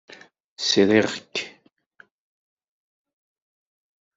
[0.67, 1.35] Sriɣ-k.